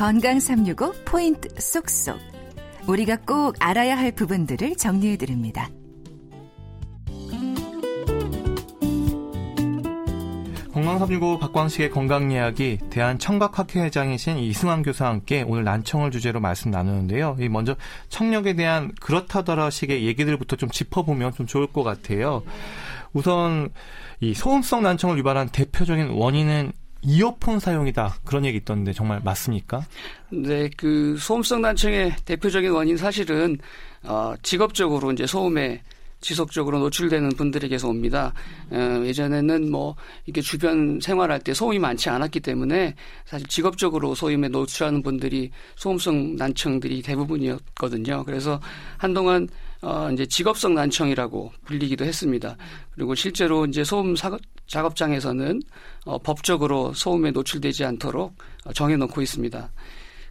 [0.00, 2.18] 건강 365 포인트 쏙쏙.
[2.88, 5.68] 우리가 꼭 알아야 할 부분들을 정리해 드립니다.
[10.72, 16.70] 건강 365 박광식의 건강 이야기 대한 청각학회 회장이신 이승환 교수와 함께 오늘 난청을 주제로 말씀
[16.70, 17.36] 나누는데요.
[17.50, 17.76] 먼저
[18.08, 22.42] 청력에 대한 그렇다더라식의 얘기들부터 좀 짚어보면 좀 좋을 것 같아요.
[23.12, 23.68] 우선
[24.20, 26.72] 이 소음성 난청을 유발한 대표적인 원인은
[27.02, 29.84] 이어폰 사용이다 그런 얘기 있던데 정말 맞습니까?
[30.30, 33.58] 네, 그 소음성 난청의 대표적인 원인 사실은
[34.02, 35.82] 어, 직업적으로 이제 소음에
[36.20, 38.34] 지속적으로 노출되는 분들에게서 옵니다.
[38.70, 45.02] 어, 예전에는 뭐 이게 주변 생활할 때 소음이 많지 않았기 때문에 사실 직업적으로 소음에 노출하는
[45.02, 48.24] 분들이 소음성 난청들이 대부분이었거든요.
[48.24, 48.60] 그래서
[48.98, 49.48] 한동안
[49.82, 52.56] 어, 이제 직업성 난청이라고 불리기도 했습니다.
[52.94, 55.62] 그리고 실제로 이제 소음 사업, 작업장에서는
[56.04, 59.70] 어, 법적으로 소음에 노출되지 않도록 어, 정해놓고 있습니다.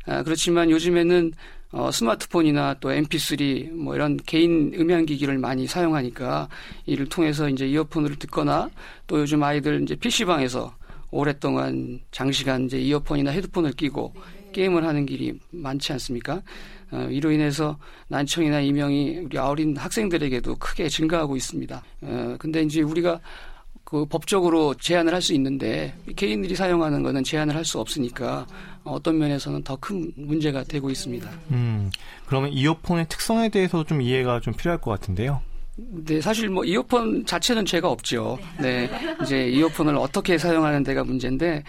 [0.05, 1.33] 아, 그렇지만 요즘에는
[1.71, 6.49] 어, 스마트폰이나 또 MP3 뭐 이런 개인 음향 기기를 많이 사용하니까
[6.85, 8.69] 이를 통해서 이제 이어폰을 듣거나
[9.05, 10.75] 또 요즘 아이들 이제 PC방에서
[11.11, 14.13] 오랫동안 장시간 이제 이어폰이나 헤드폰을 끼고
[14.51, 16.41] 게임을 하는 길이 많지 않습니까?
[16.91, 21.83] 어, 이로 인해서 난청이나 이명이 우리 어린 학생들에게도 크게 증가하고 있습니다.
[22.01, 23.19] 어, 근데 이제 우리가
[23.83, 28.45] 그 법적으로 제한을 할 수 있는데 개인들이 사용하는 거는 제한을 할 수 없으니까
[28.83, 31.29] 어떤 면에서는 더 큰 문제가 되고 있습니다.
[31.51, 31.89] 음,
[32.27, 35.41] 그러면 이어폰의 특성에 대해서 좀 이해가 좀 필요할 것 같은데요.
[36.05, 38.37] 네, 사실 뭐 이어폰 자체는 죄가 없죠.
[38.59, 38.89] 네,
[39.23, 41.63] 이제 이어폰을 어떻게 사용하는 데가 문제인데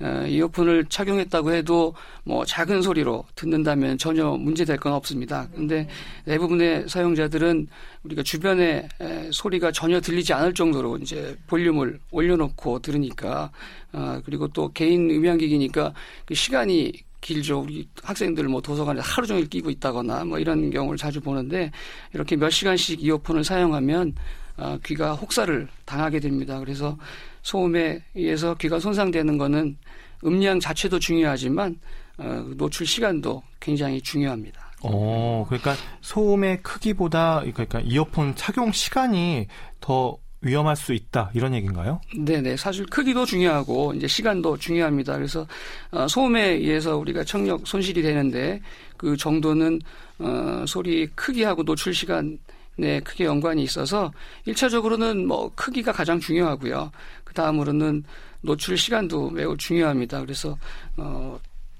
[0.00, 5.48] 어, 이어폰을 착용했다고 해도 뭐 작은 소리로 듣는다면 전혀 문제될 건 없습니다.
[5.54, 5.88] 근데
[6.26, 7.66] 대부분의 사용자들은
[8.04, 13.50] 우리가 주변에 에, 소리가 전혀 들리지 않을 정도로 이제 볼륨을 올려놓고 들으니까
[13.92, 15.94] 어, 그리고 또 개인 음향기기니까
[16.26, 16.92] 그 시간이
[17.26, 17.58] 길죠.
[17.62, 21.72] 우리 학생들 뭐 도서관에 하루 종일 끼고 있다거나 뭐 이런 경우를 자주 보는데
[22.14, 24.14] 이렇게 몇 시간씩 이어폰을 사용하면
[24.58, 26.60] 어, 귀가 혹사를 당하게 됩니다.
[26.60, 26.96] 그래서
[27.42, 29.76] 소음에 의해서 귀가 손상되는 거는
[30.24, 31.80] 음량 자체도 중요하지만
[32.18, 34.64] 어, 노출 시간도 굉장히 중요합니다.
[34.82, 39.48] 어, 그러니까 소음의 크기보다 그러니까 이어폰 착용 시간이
[39.80, 42.00] 더 위험할 수 있다 이런 얘기인가요?
[42.16, 45.16] 네네 사실 크기도 중요하고 이제 시간도 중요합니다.
[45.16, 45.46] 그래서
[45.90, 48.60] 어, 소음에 의해서 우리가 청력 손실이 되는데
[48.96, 49.80] 그 정도는
[50.18, 52.38] 어, 소리 크기하고 노출 시간
[52.78, 54.12] 네, 크게 연관이 있어서
[54.46, 56.92] 1차적으로는 뭐 크기가 가장 중요하고요.
[57.24, 58.04] 그 다음으로는
[58.42, 60.20] 노출 시간도 매우 중요합니다.
[60.20, 60.58] 그래서
[60.96, 61.38] 어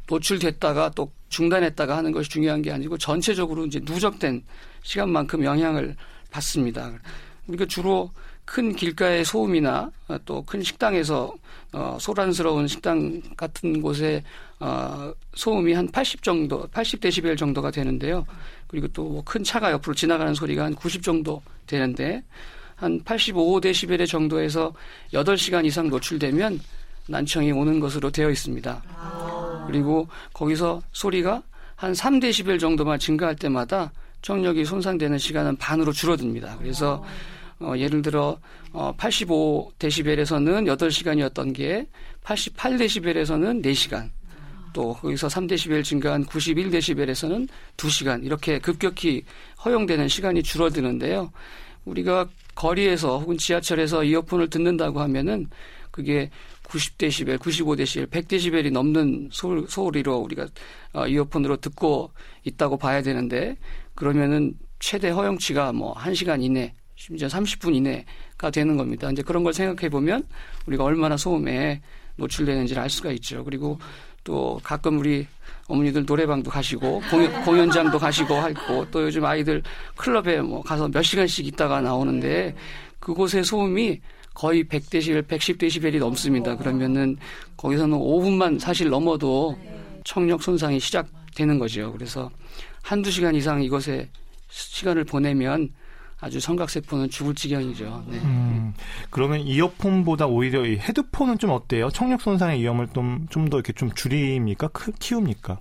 [0.09, 4.43] 노출됐다가 또 중단했다가 하는 것이 중요한 게 아니고 전체적으로 이제 누적된
[4.83, 5.97] 시간만큼 영향을
[6.31, 6.93] 받습니다.
[7.49, 8.11] 우리가 주로
[8.45, 9.91] 큰 길가의 소음이나
[10.25, 11.35] 또 큰 식당에서
[11.73, 14.23] 어, 소란스러운 식당 같은 곳에
[14.61, 18.25] 어, 소음이 한 80 정도, 80데시벨 정도가 되는데요.
[18.69, 22.23] 그리고 또 큰 차가 옆으로 지나가는 소리가 한 90 정도 되는데
[22.77, 24.73] 한 85데시벨의 정도에서
[25.13, 26.61] 8시간 이상 노출되면
[27.09, 28.83] 난청이 오는 것으로 되어 있습니다.
[29.67, 31.43] 그리고 거기서 소리가
[31.75, 33.93] 한 3데시벨 정도만 증가할 때마다
[34.23, 36.57] 청력이 손상되는 시간은 반으로 줄어듭니다.
[36.59, 37.05] 그래서
[37.61, 38.39] 어, 예를 들어
[38.73, 41.87] 어, 85데시벨에서는 8시간이었던 게
[42.25, 44.11] 88데시벨에서는 4시간
[44.77, 49.25] 또 거기서 3데시벨 증가한 91데시벨에서는 2시간 이렇게 급격히
[49.65, 51.33] 허용되는 시간이 줄어드는데요.
[51.87, 55.49] 우리가 거리에서 혹은 지하철에서 이어폰을 듣는다고 하면은
[55.91, 56.31] 그게
[56.65, 60.47] 90데시벨, 95데시벨, 100데시벨이 넘는 소, 소리로 우리가
[60.93, 62.11] 어, 이어폰으로 듣고
[62.45, 63.57] 있다고 봐야 되는데
[63.95, 69.11] 그러면은 최대 허용치가 뭐 1시간 이내 심지어 30분 이내가 되는 겁니다.
[69.11, 70.25] 이제 그런 걸 생각해 보면
[70.67, 71.83] 우리가 얼마나 소음에
[72.17, 73.45] 노출되는지를 알 수가 있죠.
[73.45, 73.79] 그리고
[74.25, 75.27] 또 가끔 우리
[75.69, 79.63] 어머니들 노래방도 가시고 공연, 공연 장도 가시고 하고 또 요즘 아이들
[79.95, 82.55] 클럽에 뭐 가서 몇 시간씩 있다가 나오는데
[82.99, 84.01] 그곳의 소음이
[84.35, 86.57] 거의 100데시벨, 110데시벨이 넘습니다.
[86.57, 87.17] 그러면은
[87.57, 89.57] 거기서는 5분만 사실 넘어도
[90.05, 91.93] 청력 손상이 시작되는 거죠.
[91.93, 92.31] 그래서
[92.83, 94.09] 한두 시간 이상 이것에
[94.49, 95.71] 시간을 보내면
[96.19, 98.05] 아주 성각세포는 죽을 지경이죠.
[98.09, 98.19] 네.
[98.19, 98.73] 음,
[99.11, 101.91] 그러면 이어폰보다 오히려 이 헤드폰은 좀 어때요?
[101.91, 104.69] 청력 손상의 위험을 좀 좀 더 이렇게 좀 줄입니까?
[104.69, 105.59] 크, 키웁니까?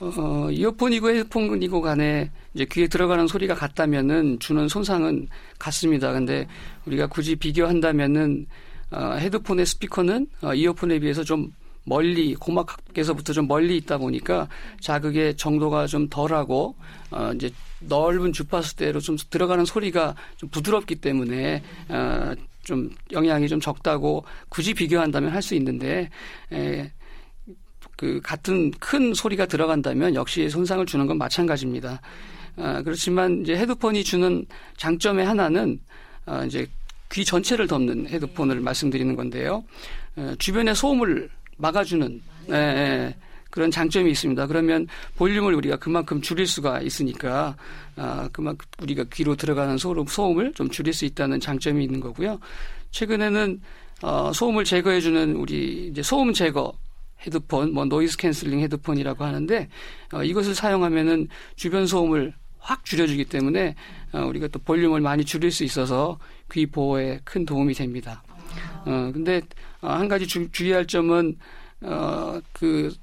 [0.00, 5.28] 어, 이어폰이고 헤드폰이고 간에 이제 귀에 들어가는 소리가 같다면은 주는 손상은
[5.58, 6.12] 같습니다.
[6.12, 6.46] 근데
[6.86, 8.46] 우리가 굳이 비교한다면은
[8.90, 11.52] 어, 헤드폰의 스피커는 어, 이어폰에 비해서 좀
[11.88, 14.48] 멀리 고막에서부터 좀 멀리 있다 보니까
[14.80, 16.76] 자극의 정도가 좀 덜하고
[17.10, 17.50] 어 이제
[17.80, 25.42] 넓은 주파수대로 좀 들어가는 소리가 좀 부드럽기 때문에 어좀 영향이 좀 적다고 굳이 비교한다면 할
[25.42, 26.10] 수 있는데
[26.52, 26.90] 에,
[27.96, 32.00] 그 같은 큰 소리가 들어간다면 역시 손상을 주는 건 마찬가지입니다.
[32.56, 34.44] 아, 그렇지만 이제 헤드폰이 주는
[34.76, 35.80] 장점의 하나는
[36.26, 36.66] 아, 이제
[37.10, 39.64] 귀 전체를 덮는 헤드폰을 말씀드리는 건데요.
[40.16, 43.14] 어, 주변의 소음을 막아주는 예, 예,
[43.50, 44.46] 그런 장점이 있습니다.
[44.46, 47.56] 그러면 볼륨을 우리가 그만큼 줄일 수가 있으니까
[47.96, 52.38] 아, 그만큼 우리가 귀로 들어가는 소음, 소음을 좀 줄일 수 있다는 장점이 있는 거고요.
[52.90, 53.60] 최근에는
[54.02, 56.72] 어, 소음을 제거해주는 우리 이제 소음 제거
[57.26, 59.68] 헤드폰, 뭐 noise canceling 헤드폰이라고 하는데
[60.12, 63.74] 어, 이것을 사용하면은 주변 소음을 확 줄여주기 때문에
[64.12, 66.18] 어, 우리가 또 볼륨을 많이 줄일 수 있어서
[66.52, 68.22] 귀 보호에 큰 도움이 됩니다.
[68.84, 69.40] 어, 근데 어,
[69.80, 71.36] 한 가지 주, 주의할 점은
[71.82, 72.94] 어, 그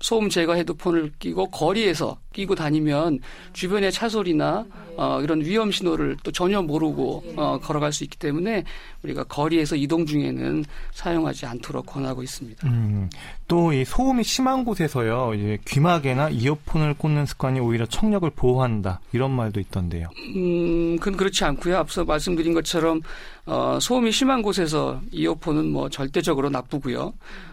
[0.00, 3.18] 소음 제거 헤드폰을 끼고 거리에서 끼고 다니면
[3.52, 4.64] 주변의 차 소리나
[4.96, 8.64] 어, 이런 위험 신호를 또 전혀 모르고 어, 걸어갈 수 있기 때문에
[9.02, 12.68] 우리가 거리에서 이동 중에는 사용하지 않도록 권하고 있습니다.
[12.68, 13.08] 음,
[13.48, 19.60] 또 이 소음이 심한 곳에서요, 이제 귀마개나 이어폰을 꽂는 습관이 오히려 청력을 보호한다 이런 말도
[19.60, 20.08] 있던데요.
[20.36, 21.76] 음, 그건 그렇지 않고요.
[21.76, 23.00] 앞서 말씀드린 것처럼
[23.46, 27.12] 어, 소음이 심한 곳에서 이어폰은 뭐 절대적으로 나쁘고요.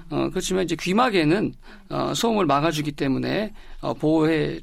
[0.09, 1.53] 어, 그렇지만 이제 귀마개는
[1.89, 3.53] 어, 소음을 막아주기 때문에
[3.87, 4.59] 어, 보호해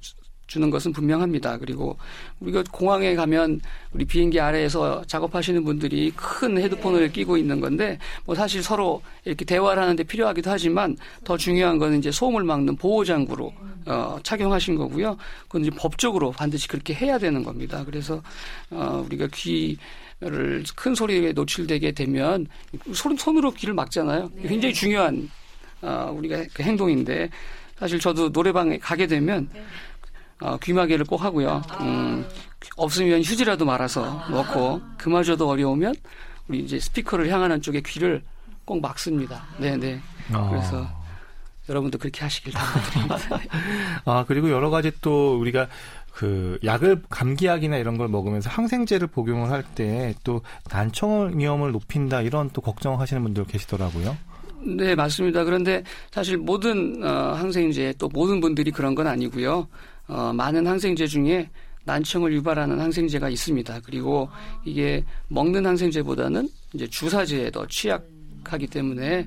[0.46, 1.56] 주는 것은 분명합니다.
[1.58, 1.96] 그리고
[2.40, 3.60] 우리가 공항에 가면
[3.92, 9.82] 우리 비행기 아래에서 작업하시는 분들이 큰 헤드폰을 끼고 있는 건데 뭐 사실 서로 이렇게 대화를
[9.82, 13.52] 하는데 필요하기도 하지만 더 중요한 거는 이제 소음을 막는 보호 장구로
[13.86, 15.16] 어, 착용하신 거고요.
[15.44, 17.82] 그건 이제 법적으로 반드시 그렇게 해야 되는 겁니다.
[17.84, 18.22] 그래서
[18.70, 19.78] 어, 우리가 귀
[20.20, 22.46] 를큰 소리에 노출되게 되면
[22.94, 24.30] 손, 손으로 귀를 막잖아요.
[24.36, 24.48] 네.
[24.48, 25.28] 굉장히 중요한
[25.82, 27.28] 어, 우리가 그 행동인데
[27.78, 29.64] 사실 저도 노래방에 가게 되면 네.
[30.40, 31.62] 어, 귀마개를 꼭 하고요.
[31.80, 32.26] 음,
[32.76, 35.94] 없으면 휴지라도 말아서 넣고 그마저도 어려우면
[36.48, 38.22] 우리 이제 스피커를 향하는 쪽에 귀를
[38.64, 39.44] 꼭 막습니다.
[39.58, 39.76] 네네.
[39.76, 40.00] 네.
[40.32, 40.48] 아.
[40.50, 40.86] 그래서
[41.68, 43.40] 여러분도 그렇게 하시길 바랍니다.
[44.04, 45.68] 아 그리고 여러 가지 또 우리가
[46.12, 52.50] 그 약을 감기약이나 이런 걸 먹으면서 항생제를 복용을 할 때 또 난청 위험을 높인다 이런
[52.52, 54.16] 또 걱정하시는 분들 계시더라고요.
[54.62, 55.44] 네, 맞습니다.
[55.44, 59.68] 그런데 사실 모든 어, 항생제 또 모든 분들이 그런 건 아니고요.
[60.08, 61.50] 어, 많은 항생제 중에
[61.84, 63.80] 난청을 유발하는 항생제가 있습니다.
[63.84, 64.28] 그리고
[64.64, 69.26] 이게 먹는 항생제보다는 이제 주사제에 더 취약하기 때문에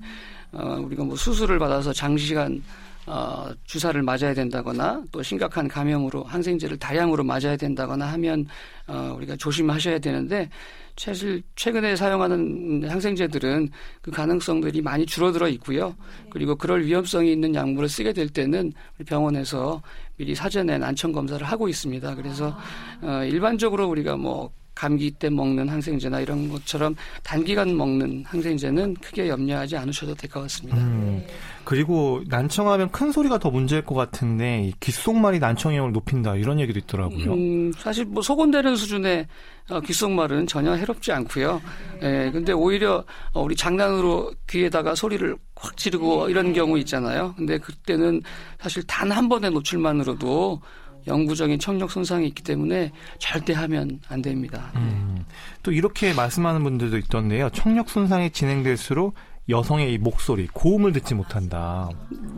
[0.52, 2.64] 어, 우리가 뭐 수술을 받아서 장시간
[3.08, 8.46] 어, 주사를 맞아야 된다거나 또 심각한 감염으로 항생제를 다량으로 맞아야 된다거나 하면
[8.86, 10.50] 어, 우리가 조심하셔야 되는데
[10.98, 13.70] 사실 최근에 사용하는 항생제들은
[14.02, 15.96] 그 가능성들이 많이 줄어들어 있고요.
[16.30, 18.74] 그리고 그럴 위험성이 있는 약물을 쓰게 될 때는
[19.06, 19.82] 병원에서
[20.18, 22.16] 미리 사전에 난청 검사를 하고 있습니다.
[22.16, 22.58] 그래서
[23.02, 29.76] 어, 일반적으로 우리가 뭐 감기 때 먹는 항생제나 이런 것처럼 단기간 먹는 항생제는 크게 염려하지
[29.76, 30.78] 않으셔도 될 것 같습니다.
[30.78, 31.24] 음,
[31.64, 37.34] 그리고 난청하면 큰 소리가 더 문제일 것 같은데 귓속말이 난청형을 높인다 이런 얘기도 있더라고요.
[37.34, 39.28] 음, 사실 뭐 소곤대는 수준의
[39.72, 41.60] 어, 귓속말은 전혀 해롭지 않고요.
[42.04, 43.04] 예, 근데 오히려
[43.34, 47.34] 어, 우리 장난으로 귀에다가 소리를 확 지르고 이런 경우 있잖아요.
[47.36, 48.22] 근데 그때는
[48.62, 50.62] 사실 단 한 번의 노출만으로도
[51.08, 54.72] 영구적인 청력 손상이 있기 때문에 절대 하면 안 됩니다.
[54.76, 55.26] 음,
[55.64, 57.50] 또 이렇게 말씀하는 분들도 있던데요.
[57.52, 59.16] 청력 손상이 진행될수록
[59.50, 61.90] 여성의 이 목소리, 고음을 듣지 못한다.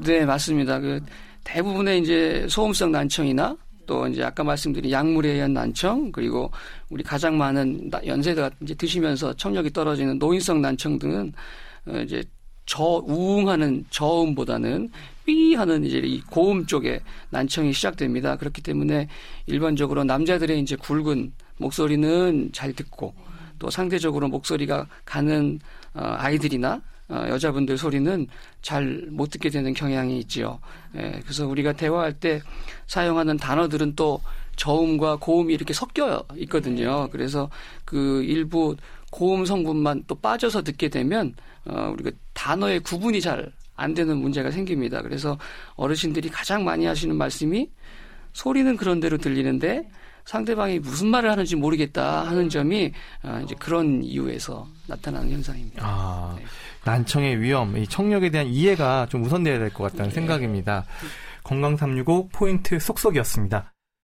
[0.01, 0.79] 네, 맞습니다.
[0.79, 1.01] 그
[1.43, 3.57] 대부분의 이제 소음성 난청이나
[3.87, 6.51] 또 이제 아까 말씀드린 약물에 의한 난청 그리고
[6.91, 11.33] 우리 가장 많은 연세대가 이제 드시면서 청력이 떨어지는 노인성 난청 등은
[11.87, 12.23] 어, 이제
[12.69, 14.91] 저 우웅하는 저음보다는
[15.25, 16.99] 삐 하는 이제 이 고음 쪽에
[17.31, 18.35] 난청이 시작됩니다.
[18.35, 19.07] 그렇기 때문에
[19.47, 23.15] 일반적으로 남자들의 이제 굵은 목소리는 잘 듣고
[23.57, 25.59] 또 상대적으로 목소리가 가는
[25.95, 28.27] 어, 아이들이나 어, 여자분들 소리는
[28.61, 30.59] 잘 못 듣게 되는 경향이 있지요.
[30.95, 32.41] 예, 그래서 우리가 대화할 때
[32.87, 34.21] 사용하는 단어들은 또
[34.55, 37.07] 저음과 고음이 이렇게 섞여 있거든요.
[37.11, 37.49] 그래서
[37.85, 38.75] 그 일부
[39.11, 41.33] 고음 성분만 또 빠져서 듣게 되면
[41.65, 45.01] 어, 우리가 단어의 구분이 잘 안 되는 문제가 생깁니다.
[45.01, 45.37] 그래서
[45.75, 47.69] 어르신들이 가장 많이 하시는 말씀이
[48.33, 49.89] 소리는 그런 대로 들리는데
[50.29, 52.91] 상대방이 무슨 말을 하는지 모르겠다 하는 점이
[53.23, 55.81] 어, 이제 그런 이유에서 나타나는 현상입니다.
[55.83, 56.45] 아, 네.
[56.85, 60.13] 난청의 위험, 이 청력에 대한 이해가 좀 우선돼야 될 것 같다는 네.
[60.15, 60.85] 생각입니다.
[61.43, 63.73] 건강 365 포인트 속속이었습니다.